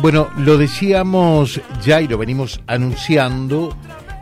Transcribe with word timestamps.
Bueno, 0.00 0.28
lo 0.38 0.56
decíamos 0.56 1.60
ya 1.84 2.00
y 2.00 2.08
lo 2.08 2.18
venimos 2.18 2.60
anunciando, 2.66 3.70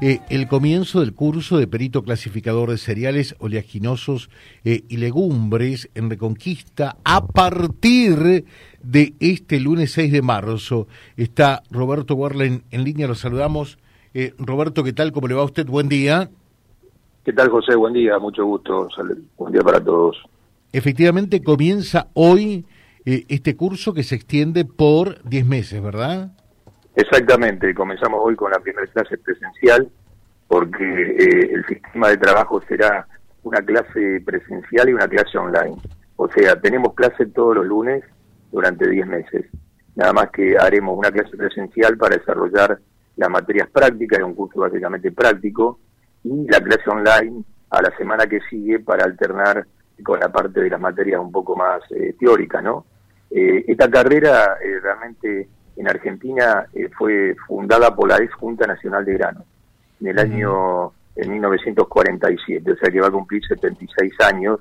eh, 0.02 0.20
el 0.28 0.48
comienzo 0.48 1.00
del 1.00 1.14
curso 1.14 1.58
de 1.58 1.66
perito 1.66 2.02
clasificador 2.02 2.70
de 2.70 2.78
cereales, 2.78 3.36
oleaginosos 3.38 4.30
eh, 4.64 4.82
y 4.88 4.96
legumbres 4.96 5.90
en 5.94 6.10
Reconquista 6.10 6.96
a 7.04 7.26
partir 7.26 8.44
de 8.82 9.14
este 9.20 9.60
lunes 9.60 9.92
6 9.92 10.12
de 10.12 10.22
marzo. 10.22 10.86
Está 11.16 11.62
Roberto 11.70 12.14
Warlen 12.14 12.64
en 12.70 12.84
línea, 12.84 13.06
lo 13.06 13.14
saludamos. 13.14 13.78
Eh, 14.12 14.34
Roberto, 14.38 14.82
¿qué 14.82 14.92
tal? 14.92 15.12
¿Cómo 15.12 15.28
le 15.28 15.34
va 15.34 15.42
a 15.42 15.46
usted? 15.46 15.66
Buen 15.66 15.88
día. 15.88 16.30
¿Qué 17.24 17.32
tal, 17.32 17.48
José? 17.48 17.76
Buen 17.76 17.94
día, 17.94 18.18
mucho 18.18 18.44
gusto. 18.44 18.88
Buen 19.36 19.52
día 19.52 19.62
para 19.62 19.82
todos. 19.82 20.16
Efectivamente, 20.72 21.42
comienza 21.42 22.08
hoy 22.14 22.64
eh, 23.04 23.24
este 23.28 23.56
curso 23.56 23.94
que 23.94 24.02
se 24.02 24.14
extiende 24.14 24.64
por 24.64 25.22
10 25.28 25.46
meses, 25.46 25.82
¿verdad? 25.82 26.32
Exactamente, 26.94 27.74
comenzamos 27.74 28.20
hoy 28.22 28.36
con 28.36 28.50
la 28.50 28.58
primera 28.58 28.86
clase 28.88 29.16
presencial 29.18 29.90
porque 30.48 30.84
eh, 30.84 31.50
el 31.52 31.64
sistema 31.66 32.08
de 32.08 32.16
trabajo 32.16 32.60
será 32.68 33.06
una 33.44 33.62
clase 33.62 34.20
presencial 34.24 34.88
y 34.88 34.92
una 34.92 35.06
clase 35.06 35.38
online. 35.38 35.76
O 36.16 36.28
sea, 36.28 36.60
tenemos 36.60 36.94
clase 36.94 37.26
todos 37.26 37.54
los 37.54 37.66
lunes 37.66 38.04
durante 38.50 38.88
10 38.88 39.06
meses. 39.06 39.46
Nada 39.94 40.12
más 40.12 40.30
que 40.30 40.56
haremos 40.58 40.98
una 40.98 41.10
clase 41.10 41.36
presencial 41.36 41.96
para 41.96 42.16
desarrollar 42.16 42.78
las 43.16 43.30
materias 43.30 43.68
prácticas, 43.70 44.18
es 44.18 44.24
un 44.24 44.34
curso 44.34 44.60
básicamente 44.60 45.12
práctico, 45.12 45.78
y 46.24 46.46
la 46.50 46.60
clase 46.60 46.90
online 46.90 47.44
a 47.70 47.82
la 47.82 47.96
semana 47.96 48.26
que 48.26 48.40
sigue 48.50 48.80
para 48.80 49.04
alternar 49.04 49.66
con 50.02 50.18
la 50.18 50.30
parte 50.30 50.60
de 50.60 50.70
las 50.70 50.80
materias 50.80 51.20
un 51.20 51.30
poco 51.30 51.54
más 51.54 51.80
eh, 51.90 52.14
teóricas, 52.18 52.62
¿no? 52.62 52.86
Eh, 53.30 53.64
esta 53.68 53.88
carrera 53.88 54.58
eh, 54.62 54.80
realmente 54.80 55.48
en 55.76 55.88
Argentina 55.88 56.66
eh, 56.74 56.88
fue 56.98 57.36
fundada 57.46 57.94
por 57.94 58.08
la 58.08 58.16
ex 58.16 58.34
Junta 58.34 58.66
Nacional 58.66 59.04
de 59.04 59.14
Grano 59.14 59.44
en 60.00 60.08
el 60.08 60.18
año 60.18 60.92
en 61.14 61.30
1947, 61.30 62.72
o 62.72 62.76
sea 62.76 62.90
que 62.90 63.00
va 63.00 63.08
a 63.08 63.12
cumplir 63.12 63.44
76 63.46 64.12
años 64.20 64.60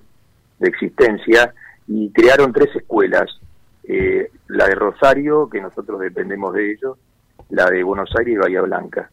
de 0.59 0.67
existencia 0.67 1.53
y 1.87 2.11
crearon 2.11 2.51
tres 2.51 2.75
escuelas, 2.75 3.39
la 4.47 4.67
de 4.67 4.75
Rosario, 4.75 5.49
que 5.49 5.61
nosotros 5.61 6.01
dependemos 6.01 6.53
de 6.53 6.73
ellos, 6.73 6.97
la 7.49 7.69
de 7.69 7.81
Buenos 7.81 8.13
Aires 8.17 8.33
y 8.33 8.37
Bahía 8.37 8.61
Blanca. 8.61 9.09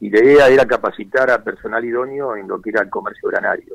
Y 0.00 0.08
la 0.08 0.24
idea 0.24 0.48
era 0.48 0.66
capacitar 0.66 1.30
a 1.30 1.44
personal 1.44 1.84
idóneo 1.84 2.34
en 2.34 2.48
lo 2.48 2.60
que 2.60 2.70
era 2.70 2.82
el 2.82 2.88
comercio 2.88 3.28
granario. 3.28 3.74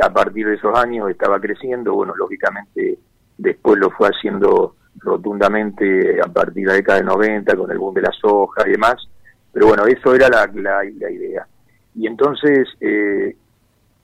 a 0.00 0.12
partir 0.12 0.46
de 0.46 0.54
esos 0.54 0.78
años 0.78 1.10
estaba 1.10 1.40
creciendo, 1.40 1.94
bueno, 1.94 2.14
lógicamente 2.16 2.98
después 3.66 3.78
lo 3.80 3.90
fue 3.90 4.08
haciendo 4.08 4.76
rotundamente 4.98 6.20
a 6.20 6.28
partir 6.28 6.64
de 6.64 6.68
la 6.68 6.74
década 6.74 6.98
de 6.98 7.04
90 7.04 7.56
con 7.56 7.70
el 7.70 7.78
boom 7.78 7.94
de 7.94 8.02
la 8.02 8.12
soja 8.12 8.66
y 8.66 8.72
demás, 8.72 8.96
pero 9.52 9.66
bueno, 9.66 9.84
eso 9.86 10.14
era 10.14 10.28
la, 10.28 10.50
la, 10.54 10.84
idea. 10.84 11.46
Y 11.94 12.06
entonces, 12.06 12.68
eh, 12.80 13.36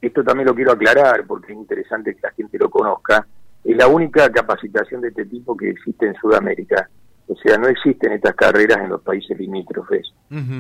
esto 0.01 0.25
también 0.25 0.49
lo 0.49 0.55
quiero 0.55 0.73
aclarar 0.73 1.25
porque 1.27 1.53
es 1.53 1.59
interesante 1.59 2.15
que 2.15 2.21
la 2.23 2.33
gente 2.33 2.59
lo 2.59 2.71
conozca, 2.71 3.27
es 3.65 3.77
la 3.77 3.87
única 3.87 4.31
capacitación 4.31 5.01
de 5.01 5.09
este 5.09 5.27
tipo 5.27 5.57
que 5.57 5.71
existe 5.71 6.07
en 6.07 6.15
Sudamérica. 6.15 6.89
O 7.29 7.37
sea, 7.37 7.57
no 7.57 7.69
existen 7.69 8.13
estas 8.13 8.35
carreras 8.35 8.79
en 8.79 8.91
los 8.91 9.01
países 9.03 9.39
limítrofes. 9.39 10.13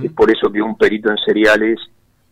Es 0.02 0.12
por 0.12 0.30
eso 0.30 0.50
que 0.52 0.62
un 0.62 0.78
perito 0.78 1.10
en 1.10 1.16
cereales 1.18 1.80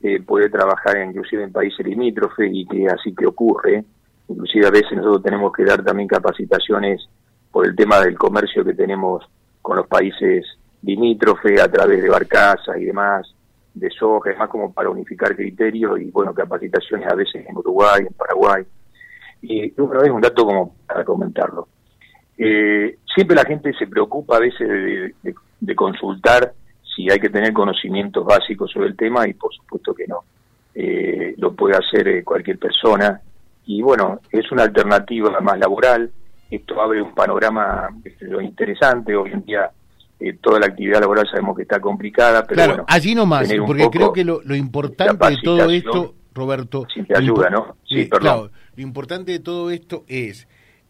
eh, 0.02 0.22
puede 0.22 0.48
trabajar 0.48 0.96
inclusive 1.04 1.42
en 1.42 1.52
países 1.52 1.84
limítrofes 1.84 2.48
y 2.52 2.64
que 2.66 2.86
así 2.86 3.12
que 3.12 3.26
ocurre 3.26 3.84
inclusive 4.30 4.66
a 4.66 4.70
veces 4.70 4.92
nosotros 4.92 5.22
tenemos 5.22 5.52
que 5.52 5.64
dar 5.64 5.82
también 5.82 6.08
capacitaciones 6.08 7.08
por 7.50 7.66
el 7.66 7.74
tema 7.74 8.00
del 8.00 8.16
comercio 8.16 8.64
que 8.64 8.74
tenemos 8.74 9.28
con 9.60 9.76
los 9.76 9.86
países 9.86 10.46
limítrofes 10.82 11.60
a 11.60 11.70
través 11.70 12.02
de 12.02 12.08
barcazas 12.08 12.78
y 12.78 12.84
demás, 12.84 13.34
de 13.74 13.90
soja, 13.90 14.30
más 14.38 14.48
como 14.48 14.72
para 14.72 14.88
unificar 14.88 15.34
criterios 15.36 16.00
y 16.00 16.10
bueno, 16.10 16.32
capacitaciones 16.32 17.08
a 17.08 17.14
veces 17.14 17.44
en 17.46 17.56
Uruguay, 17.56 18.02
en 18.06 18.14
Paraguay. 18.14 18.64
Y 19.42 19.70
bueno, 19.72 20.02
es 20.02 20.10
un 20.10 20.20
dato 20.20 20.44
como 20.44 20.74
para 20.86 21.04
comentarlo. 21.04 21.68
Eh, 22.38 22.98
siempre 23.14 23.36
la 23.36 23.44
gente 23.44 23.72
se 23.74 23.86
preocupa 23.86 24.36
a 24.36 24.40
veces 24.40 25.12
de, 25.22 25.74
consultar 25.74 26.52
si 26.94 27.10
hay 27.10 27.18
que 27.18 27.28
tener 27.28 27.52
conocimientos 27.52 28.24
básicos 28.24 28.70
sobre 28.70 28.88
el 28.88 28.96
tema 28.96 29.28
y 29.28 29.34
por 29.34 29.52
supuesto 29.54 29.94
que 29.94 30.06
no. 30.06 30.24
Eh, 30.74 31.34
lo 31.36 31.52
puede 31.52 31.76
hacer 31.76 32.06
eh, 32.08 32.24
cualquier 32.24 32.58
persona 32.58 33.20
y 33.70 33.82
bueno, 33.82 34.20
es 34.32 34.50
una 34.50 34.64
alternativa 34.64 35.40
más 35.40 35.56
laboral, 35.56 36.10
esto 36.50 36.82
abre 36.82 37.00
un 37.00 37.14
panorama 37.14 37.88
lo 38.18 38.40
interesante, 38.40 39.14
hoy 39.14 39.30
en 39.30 39.44
día 39.44 39.70
eh, 40.18 40.36
toda 40.40 40.58
la 40.58 40.66
actividad 40.66 41.00
laboral 41.00 41.28
sabemos 41.30 41.56
que 41.56 41.62
está 41.62 41.78
complicada, 41.78 42.44
pero 42.44 42.64
claro, 42.64 42.84
allí 42.88 43.14
nomás, 43.14 43.48
porque 43.64 43.88
creo 43.90 44.12
que 44.12 44.24
lo, 44.24 44.42
importante 44.56 45.24
de 45.24 45.36
todo 45.44 45.70
esto, 45.70 46.14
Roberto... 46.34 46.84
te 47.06 47.16
ayuda, 47.16 47.48
¿no? 47.48 47.76
Sí, 47.88 48.06
perdón. 48.06 48.50
lo 48.74 48.82
importante 48.82 49.30
de 49.30 49.38
todo 49.38 49.70
esto 49.70 50.04
es, 50.08 50.48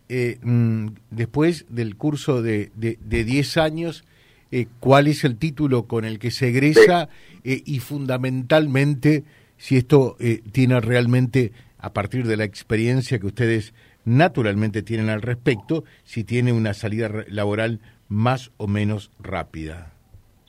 eh, 0.08 0.38
mm, 0.42 0.86
después 1.10 1.66
del 1.68 1.97
curso 1.97 2.41
de 2.41 2.72
10 2.76 2.98
de, 2.98 3.24
diez 3.24 3.58
años, 3.58 4.04
eh, 4.50 4.68
cuál 4.80 5.06
es 5.06 5.24
el 5.24 5.36
título 5.36 5.82
con 5.82 6.06
el 6.06 6.18
que 6.18 6.30
se 6.30 6.48
egresa 6.48 7.10
y 7.44 7.78
fundamentalmente 7.80 9.24
si 9.58 9.76
esto 9.76 10.16
tiene 10.52 10.80
realmente 10.80 11.52
a 11.80 11.92
partir 11.92 12.26
de 12.26 12.36
la 12.36 12.44
experiencia 12.44 13.18
que 13.18 13.26
ustedes 13.26 13.74
naturalmente 14.04 14.82
tienen 14.82 15.10
al 15.10 15.22
respecto, 15.22 15.84
si 16.02 16.24
tiene 16.24 16.52
una 16.52 16.74
salida 16.74 17.10
laboral 17.28 17.80
más 18.08 18.52
o 18.56 18.66
menos 18.66 19.10
rápida. 19.18 19.92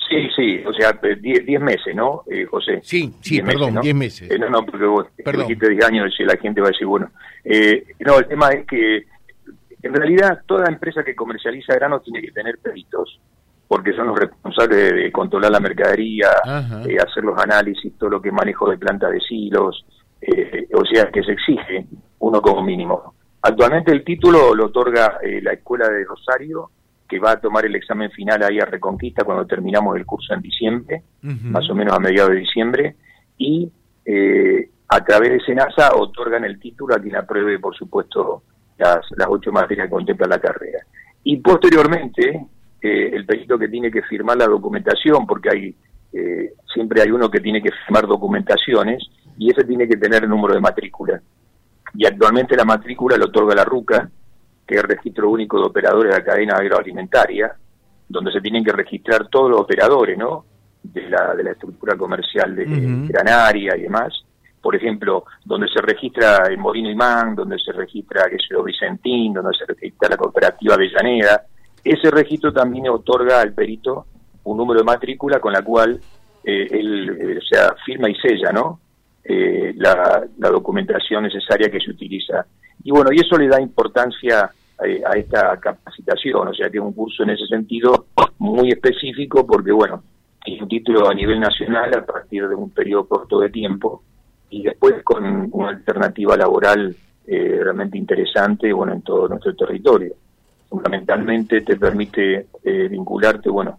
Sí, 0.09 0.27
sí, 0.35 0.63
o 0.65 0.73
sea, 0.73 0.91
10 0.91 1.61
meses, 1.61 1.95
¿no, 1.95 2.23
eh, 2.29 2.45
José? 2.45 2.81
Sí, 2.83 3.13
sí, 3.21 3.41
perdón, 3.41 3.79
10 3.81 3.95
meses. 3.95 4.29
Eh, 4.29 4.37
no, 4.37 4.49
no, 4.49 4.65
porque 4.65 4.85
vos 4.85 5.07
dijiste 5.17 5.69
10 5.69 5.85
años 5.85 6.13
y 6.19 6.23
la 6.23 6.35
gente 6.35 6.59
va 6.59 6.67
a 6.67 6.71
decir, 6.71 6.87
bueno, 6.87 7.11
eh, 7.45 7.85
no, 7.99 8.19
el 8.19 8.27
tema 8.27 8.49
es 8.49 8.65
que 8.65 9.05
en 9.81 9.93
realidad 9.93 10.41
toda 10.45 10.67
empresa 10.67 11.03
que 11.03 11.15
comercializa 11.15 11.75
grano 11.75 12.01
tiene 12.01 12.21
que 12.21 12.31
tener 12.31 12.57
peritos, 12.57 13.21
porque 13.67 13.93
son 13.93 14.07
los 14.07 14.19
responsables 14.19 14.93
de, 14.93 15.11
controlar 15.13 15.51
la 15.51 15.61
mercadería, 15.61 16.29
hacer 16.43 17.23
los 17.23 17.39
análisis, 17.41 17.97
todo 17.97 18.09
lo 18.09 18.21
que 18.21 18.29
es 18.29 18.33
manejo 18.33 18.69
de 18.69 18.77
plantas 18.77 19.11
de 19.11 19.21
silos, 19.21 19.85
eh, 20.21 20.67
o 20.73 20.85
sea 20.85 21.09
que 21.11 21.23
se 21.23 21.31
exige 21.31 21.85
uno 22.19 22.41
como 22.41 22.61
mínimo. 22.63 23.15
Actualmente 23.41 23.91
el 23.91 24.03
título 24.03 24.53
lo 24.53 24.67
otorga 24.67 25.17
eh, 25.23 25.41
la 25.41 25.53
Escuela 25.53 25.89
de 25.89 26.05
Rosario, 26.05 26.69
que 27.09 27.19
va 27.19 27.31
a 27.31 27.41
tomar 27.41 27.65
el 27.65 27.75
examen 27.75 28.11
final 28.11 28.43
ahí 28.43 28.59
a 28.59 28.65
Reconquista 28.65 29.23
cuando 29.23 29.45
terminamos 29.45 29.97
el 29.97 30.05
curso 30.05 30.33
en 30.33 30.41
diciembre, 30.41 31.03
más 31.21 31.69
o 31.69 31.75
menos 31.75 31.93
a 31.93 31.99
mediados 31.99 32.31
de 32.31 32.37
diciembre, 32.37 32.95
y 33.37 33.69
eh, 34.05 34.69
a 34.87 35.03
través 35.03 35.31
de 35.31 35.39
SENASA 35.41 35.95
otorgan 35.95 36.45
el 36.45 36.59
título 36.59 36.95
a 36.95 36.99
quien 36.99 37.15
apruebe, 37.15 37.59
por 37.59 37.75
supuesto, 37.75 38.43
las, 38.77 38.99
las 39.17 39.27
ocho 39.29 39.51
materias 39.51 39.87
que 39.87 39.91
contempla 39.91 40.27
la 40.27 40.39
carrera. 40.39 40.79
Y 41.23 41.37
posteriormente, 41.37 42.45
el 42.79 43.25
perito 43.25 43.59
que 43.59 43.67
tiene 43.67 43.91
que 43.91 44.01
firmar 44.03 44.37
la 44.37 44.47
documentación, 44.47 45.27
porque 45.27 45.49
hay 45.51 45.75
siempre 46.73 47.01
hay 47.01 47.11
uno 47.11 47.29
que 47.29 47.39
tiene 47.39 47.61
que 47.61 47.71
firmar 47.71 48.07
documentaciones, 48.07 49.03
y 49.41 49.49
ese 49.49 49.63
tiene 49.63 49.87
que 49.87 49.97
tener 49.97 50.23
el 50.23 50.29
número 50.29 50.53
de 50.53 50.59
matrícula. 50.59 51.19
Y 51.95 52.05
actualmente 52.05 52.55
la 52.55 52.63
matrícula 52.63 53.17
lo 53.17 53.25
otorga 53.25 53.55
la 53.55 53.63
RUCA, 53.63 54.07
que 54.67 54.75
es 54.75 54.81
el 54.83 54.87
registro 54.87 55.31
único 55.31 55.57
de 55.59 55.65
operadores 55.65 56.13
de 56.13 56.19
la 56.19 56.23
cadena 56.23 56.57
agroalimentaria, 56.57 57.51
donde 58.07 58.31
se 58.31 58.39
tienen 58.39 58.63
que 58.63 58.71
registrar 58.71 59.29
todos 59.29 59.49
los 59.49 59.61
operadores, 59.61 60.15
¿no? 60.15 60.45
De 60.83 61.09
la, 61.09 61.33
de 61.33 61.43
la 61.43 61.51
estructura 61.53 61.97
comercial 61.97 62.55
de 62.55 62.65
Granaria 63.09 63.75
y 63.75 63.81
demás. 63.81 64.13
Por 64.61 64.75
ejemplo, 64.75 65.25
donde 65.43 65.67
se 65.69 65.81
registra 65.81 66.45
el 66.47 66.59
Molino 66.59 66.91
Imán, 66.91 67.33
donde 67.33 67.57
se 67.57 67.71
registra, 67.71 68.25
sea 68.25 68.61
Vicentín, 68.63 69.33
donde 69.33 69.57
se 69.57 69.65
registra 69.65 70.07
la 70.07 70.17
cooperativa 70.17 70.75
Avellaneda. 70.75 71.45
Ese 71.83 72.11
registro 72.11 72.53
también 72.53 72.89
otorga 72.89 73.41
al 73.41 73.53
perito 73.53 74.05
un 74.43 74.57
número 74.57 74.81
de 74.81 74.85
matrícula 74.85 75.39
con 75.39 75.51
la 75.51 75.63
cual 75.63 75.99
eh, 76.43 76.67
él, 76.69 77.09
eh, 77.09 77.39
sea, 77.49 77.73
firma 77.83 78.07
y 78.07 78.13
sella, 78.17 78.51
¿no? 78.51 78.81
Eh, 79.33 79.73
la, 79.77 80.27
documentación 80.51 81.23
necesaria 81.23 81.71
que 81.71 81.79
se 81.79 81.91
utiliza. 81.91 82.45
Y 82.83 82.91
bueno, 82.91 83.11
y 83.13 83.21
eso 83.21 83.37
le 83.37 83.47
da 83.47 83.61
importancia 83.61 84.51
eh, 84.83 85.01
a, 85.05 85.17
esta 85.17 85.57
capacitación, 85.57 86.49
o 86.49 86.53
sea 86.53 86.69
que 86.69 86.79
es 86.79 86.83
un 86.83 86.91
curso 86.91 87.23
en 87.23 87.29
ese 87.29 87.45
sentido 87.47 88.07
muy 88.39 88.71
específico 88.71 89.47
porque, 89.47 89.71
bueno, 89.71 90.03
es 90.45 90.61
un 90.61 90.67
título 90.67 91.09
a 91.09 91.13
nivel 91.13 91.39
nacional 91.39 91.93
a 91.93 92.05
partir 92.05 92.45
de 92.45 92.55
un 92.55 92.71
periodo 92.71 93.07
corto 93.07 93.39
de 93.39 93.49
tiempo 93.49 94.03
y 94.49 94.63
después 94.63 95.01
con 95.03 95.47
una 95.53 95.69
alternativa 95.69 96.35
laboral 96.35 96.93
eh, 97.25 97.59
realmente 97.63 97.97
interesante, 97.97 98.73
bueno, 98.73 98.91
en 98.91 99.01
todo 99.01 99.29
nuestro 99.29 99.55
territorio. 99.55 100.13
Fundamentalmente 100.67 101.61
te 101.61 101.77
permite 101.77 102.47
vincularte, 102.63 103.49
bueno, 103.49 103.77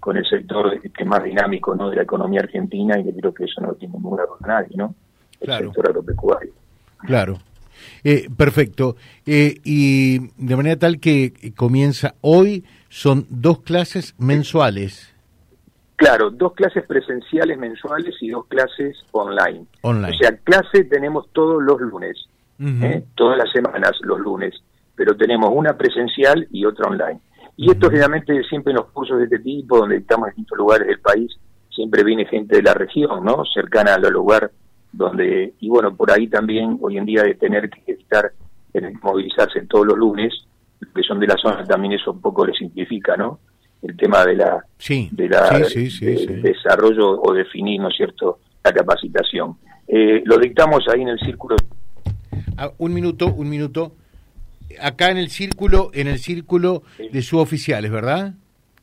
con 0.00 0.16
el 0.16 0.24
sector 0.26 0.80
que 0.80 1.02
es 1.02 1.06
más 1.06 1.22
dinámico 1.22 1.74
¿no? 1.74 1.90
de 1.90 1.96
la 1.96 2.02
economía 2.02 2.40
argentina 2.40 2.98
y 2.98 3.04
que 3.04 3.12
creo 3.12 3.34
que 3.34 3.44
eso 3.44 3.60
no 3.60 3.74
tiene 3.74 3.94
ningún 3.94 4.16
con 4.16 4.48
nadie, 4.48 4.76
¿no? 4.76 4.94
El 5.40 5.58
sector 5.58 5.88
agropecuario. 5.88 6.52
Claro. 6.98 7.38
Eh, 8.04 8.28
perfecto. 8.36 8.96
Eh, 9.26 9.60
y 9.64 10.18
de 10.36 10.56
manera 10.56 10.76
tal 10.76 11.00
que 11.00 11.52
comienza 11.56 12.14
hoy 12.20 12.64
son 12.88 13.26
dos 13.30 13.60
clases 13.60 14.14
mensuales. 14.18 15.14
Claro, 15.96 16.30
dos 16.30 16.54
clases 16.54 16.84
presenciales 16.86 17.58
mensuales 17.58 18.14
y 18.20 18.30
dos 18.30 18.46
clases 18.46 18.96
online. 19.12 19.66
Online. 19.82 20.16
O 20.16 20.18
sea, 20.18 20.34
clase 20.38 20.84
tenemos 20.84 21.28
todos 21.32 21.62
los 21.62 21.78
lunes, 21.78 22.16
¿eh? 22.58 23.04
todas 23.14 23.36
las 23.36 23.52
semanas 23.52 23.92
los 24.00 24.18
lunes, 24.18 24.54
pero 24.94 25.14
tenemos 25.14 25.50
una 25.52 25.76
presencial 25.76 26.48
y 26.50 26.64
otra 26.64 26.88
online. 26.88 27.20
Y 27.60 27.70
esto 27.70 27.90
generalmente 27.90 28.42
siempre 28.44 28.70
en 28.70 28.78
los 28.78 28.86
cursos 28.86 29.18
de 29.18 29.24
este 29.24 29.38
tipo, 29.40 29.76
donde 29.76 29.98
estamos 29.98 30.28
en 30.28 30.30
distintos 30.30 30.56
lugares 30.56 30.86
del 30.86 30.98
país, 30.98 31.30
siempre 31.68 32.02
viene 32.02 32.24
gente 32.24 32.56
de 32.56 32.62
la 32.62 32.72
región, 32.72 33.22
¿no? 33.22 33.44
Cercana 33.52 33.96
al 33.96 34.10
lugar 34.10 34.50
donde, 34.90 35.52
y 35.60 35.68
bueno, 35.68 35.94
por 35.94 36.10
ahí 36.10 36.26
también 36.26 36.78
hoy 36.80 36.96
en 36.96 37.04
día 37.04 37.22
de 37.22 37.34
tener 37.34 37.68
que 37.68 37.98
que 38.72 38.92
movilizarse 39.02 39.60
todos 39.66 39.88
los 39.88 39.98
lunes, 39.98 40.32
que 40.94 41.02
son 41.02 41.20
de 41.20 41.26
la 41.26 41.36
zona, 41.36 41.62
también 41.64 41.92
eso 41.92 42.12
un 42.12 42.22
poco 42.22 42.46
les 42.46 42.56
simplifica, 42.56 43.14
¿no? 43.18 43.40
el 43.82 43.94
tema 43.94 44.24
de 44.24 44.36
la, 44.36 44.64
de 45.10 45.28
la 45.28 45.58
desarrollo 46.42 47.20
o 47.20 47.34
definir, 47.34 47.78
¿no 47.78 47.88
es 47.88 47.96
cierto?, 47.96 48.38
la 48.64 48.72
capacitación. 48.72 49.58
Eh, 49.86 50.22
lo 50.24 50.38
dictamos 50.38 50.88
ahí 50.88 51.02
en 51.02 51.08
el 51.08 51.18
círculo. 51.18 51.56
Ah, 52.56 52.70
un 52.78 52.94
minuto, 52.94 53.26
un 53.26 53.50
minuto. 53.50 53.92
Acá 54.80 55.10
en 55.10 55.18
el 55.18 55.30
círculo, 55.30 55.90
en 55.94 56.08
el 56.08 56.18
círculo 56.18 56.82
de 56.98 57.22
suboficiales, 57.22 57.90
¿verdad? 57.90 58.34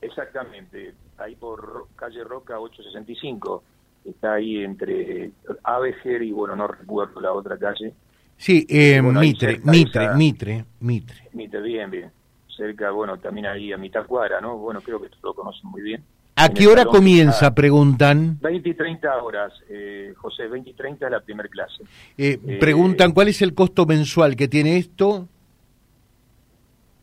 Exactamente, 0.01 0.93
ahí 1.17 1.35
por 1.35 1.87
calle 1.95 2.23
Roca 2.23 2.59
865, 2.59 3.63
está 4.05 4.33
ahí 4.33 4.63
entre 4.63 5.31
Aveger 5.63 6.21
y 6.23 6.31
bueno, 6.31 6.55
no 6.55 6.67
recuerdo 6.67 7.19
la 7.21 7.33
otra 7.33 7.57
calle. 7.57 7.93
Sí, 8.37 8.65
eh, 8.69 9.01
Mitre, 9.01 9.59
Mitre, 9.63 10.13
Mitre, 10.15 10.65
Mitre. 10.79 11.29
Mitre, 11.33 11.61
bien, 11.61 11.89
bien 11.89 12.11
cerca, 12.57 12.91
bueno, 12.91 13.17
también 13.17 13.45
ahí 13.45 13.71
a 13.71 13.77
mitad 13.77 14.05
cuadra, 14.05 14.41
¿no? 14.41 14.57
Bueno, 14.57 14.81
creo 14.81 14.99
que 14.99 15.09
lo 15.23 15.33
conocen 15.33 15.69
muy 15.69 15.81
bien. 15.81 16.03
¿A 16.35 16.49
qué 16.49 16.67
hora 16.67 16.85
comienza, 16.85 17.55
preguntan? 17.55 18.37
20 18.41 18.69
y 18.69 18.73
30 18.75 19.23
horas, 19.23 19.53
eh, 19.69 20.13
José, 20.17 20.47
20 20.47 20.69
y 20.69 20.73
30 20.73 21.05
es 21.05 21.11
la 21.11 21.19
primera 21.19 21.49
clase. 21.49 21.83
Eh, 22.17 22.39
eh, 22.45 22.57
preguntan, 22.59 23.11
¿cuál 23.11 23.29
es 23.29 23.41
el 23.41 23.55
costo 23.55 23.85
mensual 23.85 24.35
que 24.35 24.47
tiene 24.47 24.77
esto? 24.77 25.27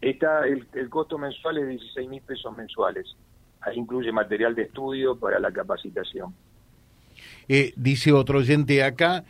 Está, 0.09 0.47
el, 0.47 0.67
el 0.75 0.89
costo 0.91 1.19
mensual 1.19 1.59
es 1.59 1.69
16 1.69 2.09
mil 2.09 2.23
pesos 2.23 2.57
mensuales. 2.57 3.17
Ahí 3.61 3.79
incluye 3.79 4.13
material 4.13 4.55
de 4.55 4.63
estudio 4.63 5.17
para 5.17 5.39
la 5.39 5.51
capacitación. 5.51 6.35
dice 7.77 8.13
otro 8.13 8.39
oyente 8.39 8.83
acá, 8.83 9.25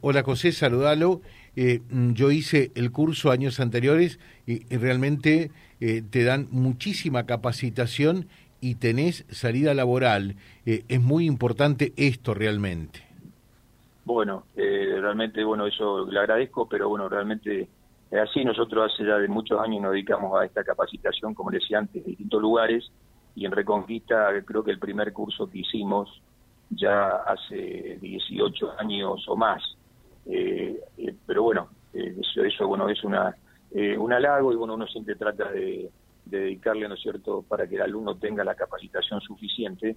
hola 0.00 0.22
José, 0.22 0.52
saludalo. 0.52 1.22
yo 1.54 2.30
hice 2.30 2.70
el 2.74 2.92
curso 2.92 3.30
años 3.30 3.60
anteriores 3.60 4.18
y 4.46 4.64
realmente 4.76 5.50
eh, 5.80 6.02
te 6.08 6.24
dan 6.24 6.48
muchísima 6.50 7.24
capacitación 7.24 8.26
y 8.60 8.76
tenés 8.76 9.24
salida 9.30 9.74
laboral. 9.74 10.34
Eh, 10.66 10.84
es 10.88 11.00
muy 11.00 11.26
importante 11.26 11.92
esto 11.96 12.34
realmente. 12.34 13.00
Bueno, 14.04 14.44
eh, 14.56 14.96
realmente, 15.00 15.44
bueno, 15.44 15.66
eso 15.66 16.10
le 16.10 16.18
agradezco, 16.18 16.68
pero 16.68 16.88
bueno, 16.88 17.08
realmente 17.08 17.68
así 18.12 18.44
nosotros 18.44 18.92
hace 18.92 19.04
ya 19.04 19.18
de 19.18 19.28
muchos 19.28 19.60
años 19.60 19.82
nos 19.82 19.92
dedicamos 19.92 20.40
a 20.40 20.44
esta 20.44 20.64
capacitación, 20.64 21.34
como 21.34 21.50
decía 21.50 21.78
antes, 21.78 21.96
en 21.96 22.04
distintos 22.04 22.40
lugares 22.40 22.90
y 23.34 23.44
en 23.44 23.52
Reconquista 23.52 24.30
creo 24.44 24.64
que 24.64 24.70
el 24.70 24.78
primer 24.78 25.12
curso 25.12 25.48
que 25.48 25.58
hicimos 25.58 26.22
ya 26.70 27.08
hace 27.26 27.98
18 28.00 28.74
años 28.78 29.24
o 29.28 29.36
más. 29.36 29.62
pero 31.26 31.42
bueno, 31.42 31.68
eso, 31.92 32.44
eso 32.44 32.66
bueno 32.66 32.88
es 32.88 33.02
una 33.04 33.34
eh, 33.70 33.98
un 33.98 34.12
halago 34.12 34.52
y 34.52 34.56
bueno, 34.56 34.74
uno 34.74 34.86
siempre 34.86 35.14
trata 35.14 35.50
de, 35.50 35.90
dedicarle, 36.24 36.88
¿no 36.88 36.94
es 36.94 37.00
cierto?, 37.00 37.44
para 37.46 37.66
que 37.66 37.76
el 37.76 37.82
alumno 37.82 38.16
tenga 38.16 38.44
la 38.44 38.54
capacitación 38.54 39.20
suficiente 39.20 39.96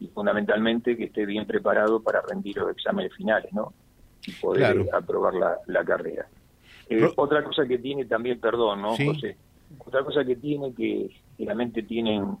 y 0.00 0.08
fundamentalmente 0.08 0.96
que 0.96 1.04
esté 1.04 1.26
bien 1.26 1.46
preparado 1.46 2.02
para 2.02 2.20
rendir 2.20 2.56
los 2.56 2.70
exámenes 2.70 3.14
finales, 3.14 3.52
¿no? 3.52 3.72
Y 4.26 4.32
poder 4.32 4.88
aprobar 4.92 5.34
la, 5.66 5.84
carrera. 5.84 6.26
Eh, 6.98 7.12
otra 7.16 7.42
cosa 7.44 7.66
que 7.66 7.78
tiene 7.78 8.04
también, 8.04 8.40
perdón, 8.40 8.82
¿no, 8.82 8.90
José? 8.96 9.36
Otra 9.78 10.04
cosa 10.04 10.24
que 10.24 10.36
tiene 10.36 10.74
que 10.74 11.10
realmente 11.38 11.82
tienen, 11.82 12.36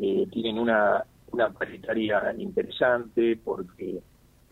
eh, 0.00 0.26
tienen 0.30 0.58
una, 0.58 1.04
una 1.32 1.50
paritaria 1.50 2.34
interesante 2.36 3.38
porque 3.42 4.00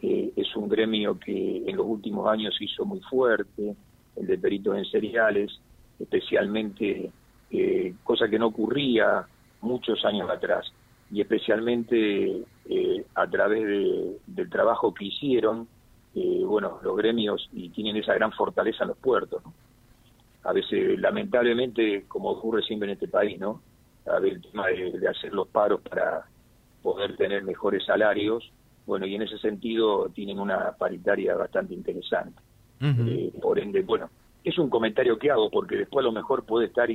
es 0.00 0.54
un 0.54 0.68
gremio 0.68 1.18
que 1.18 1.64
en 1.66 1.76
los 1.76 1.84
últimos 1.84 2.28
años 2.28 2.54
se 2.56 2.64
hizo 2.64 2.84
muy 2.84 3.00
fuerte, 3.00 3.74
el 4.16 4.26
de 4.26 4.38
peritos 4.38 4.76
en 4.76 4.84
cereales, 4.84 5.58
especialmente, 5.98 7.10
eh, 7.50 7.94
cosa 8.04 8.28
que 8.28 8.38
no 8.38 8.46
ocurría 8.48 9.26
muchos 9.60 10.04
años 10.04 10.30
atrás, 10.30 10.72
y 11.10 11.20
especialmente 11.20 12.42
eh, 12.68 13.04
a 13.14 13.26
través 13.28 13.64
del 14.26 14.50
trabajo 14.50 14.92
que 14.92 15.06
hicieron, 15.06 15.66
eh, 16.20 16.44
bueno, 16.44 16.78
los 16.82 16.96
gremios 16.96 17.48
y 17.52 17.70
tienen 17.70 17.96
esa 17.96 18.14
gran 18.14 18.32
fortaleza 18.32 18.84
en 18.84 18.88
los 18.88 18.98
puertos. 18.98 19.42
A 20.44 20.52
veces, 20.52 20.98
lamentablemente, 20.98 22.04
como 22.08 22.30
ocurre 22.30 22.62
siempre 22.62 22.88
en 22.88 22.94
este 22.94 23.08
país, 23.08 23.38
¿no? 23.38 23.60
A 24.06 24.18
ver, 24.18 24.34
el 24.34 24.42
tema 24.42 24.68
de 24.68 25.08
hacer 25.08 25.32
los 25.32 25.48
paros 25.48 25.80
para 25.82 26.24
poder 26.82 27.16
tener 27.16 27.42
mejores 27.42 27.84
salarios, 27.84 28.50
bueno, 28.86 29.06
y 29.06 29.14
en 29.14 29.22
ese 29.22 29.36
sentido 29.38 30.08
tienen 30.08 30.38
una 30.38 30.72
paritaria 30.72 31.36
bastante 31.36 31.74
interesante. 31.74 32.40
Eh, 32.80 33.32
por 33.42 33.58
ende, 33.58 33.82
bueno, 33.82 34.08
es 34.44 34.56
un 34.58 34.70
comentario 34.70 35.18
que 35.18 35.30
hago 35.30 35.50
porque 35.50 35.76
después 35.76 36.04
a 36.04 36.06
lo 36.06 36.12
mejor 36.12 36.44
puede 36.44 36.66
estar 36.66 36.88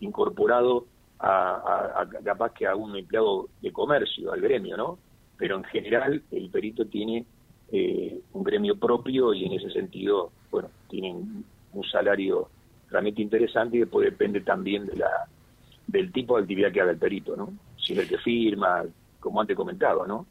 incorporado 0.00 0.86
a, 1.18 2.06
capaz 2.24 2.52
que 2.54 2.66
a 2.66 2.74
un 2.74 2.96
empleado 2.96 3.48
de 3.60 3.72
comercio, 3.72 4.32
al 4.32 4.40
gremio, 4.40 4.76
¿no? 4.76 4.98
Pero 5.36 5.56
en 5.56 5.64
general 5.64 6.22
el 6.30 6.50
perito 6.50 6.86
tiene 6.86 7.26
eh, 7.76 8.20
un 8.34 8.44
gremio 8.44 8.76
propio 8.76 9.34
y 9.34 9.46
en 9.46 9.54
ese 9.54 9.68
sentido, 9.70 10.30
bueno, 10.48 10.70
tienen 10.88 11.44
un 11.72 11.84
salario 11.90 12.48
realmente 12.88 13.20
interesante 13.20 13.76
y 13.76 13.80
después 13.80 14.04
depende 14.04 14.42
también 14.42 14.86
de 14.86 14.96
la 14.96 15.10
del 15.88 16.12
tipo 16.12 16.36
de 16.36 16.42
actividad 16.42 16.70
que 16.70 16.80
haga 16.80 16.92
el 16.92 16.98
perito, 16.98 17.34
¿no? 17.36 17.52
Si 17.76 17.92
es 17.92 17.98
el 17.98 18.08
que 18.08 18.18
firma, 18.18 18.84
como 19.18 19.40
antes 19.40 19.56
comentaba, 19.56 20.06
¿no? 20.06 20.24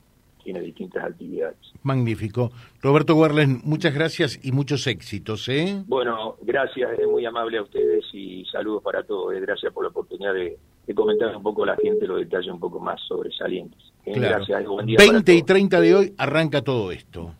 tiene 0.44 0.60
distintas 0.62 1.04
actividades. 1.06 1.57
Magnífico. 1.84 2.51
Roberto 2.81 3.16
Guerlen, 3.16 3.62
muchas 3.63 3.94
gracias 3.94 4.39
y 4.44 4.51
muchos 4.51 4.88
éxitos. 4.88 5.48
¿eh? 5.50 5.84
Bueno, 5.88 6.36
gracias, 6.42 7.00
es 7.00 7.07
muy 7.07 7.25
amable 7.25 7.57
a 7.57 7.63
ustedes 7.63 8.06
y 8.13 8.46
saludos 8.51 8.84
para 8.84 9.04
todos. 9.04 9.34
Eh. 9.34 9.39
Gracias 9.39 9.74
por 9.74 9.84
la 9.84 9.89
oportunidad 9.89 10.34
de, 10.34 10.57
comentar 10.96 11.36
un 11.36 11.44
poco 11.44 11.64
a 11.64 11.68
la 11.68 11.76
gente 11.78 12.06
los 12.06 12.20
detalles 12.20 12.52
un 12.52 12.60
poco 12.60 12.80
más 12.80 13.00
sobresalientes. 13.08 13.80
Eh. 14.06 14.20
Gracias, 14.20 14.66
buen 14.66 14.86
día 14.86 14.98
20 14.98 15.34
y 15.34 15.44
30 15.44 15.82
de 15.82 15.96
hoy 15.96 16.13
arranca 16.18 16.62
todo 16.62 16.92
esto. 16.92 17.34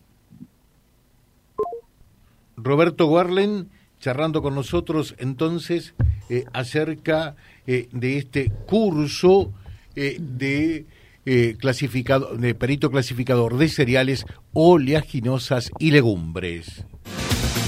Roberto 2.56 3.10
Guerlen 3.10 3.68
charlando 4.00 4.42
con 4.42 4.54
nosotros 4.54 5.14
entonces 5.18 5.94
eh, 6.30 6.44
acerca 6.52 7.36
de 7.66 8.18
este 8.18 8.50
curso 8.66 9.50
de 9.94 10.84
eh, 11.26 11.56
clasificado, 11.58 12.36
de 12.36 12.54
perito 12.54 12.90
clasificador 12.90 13.56
de 13.56 13.68
cereales, 13.68 14.26
oleaginosas 14.52 15.70
y 15.78 15.90
legumbres. 15.90 16.84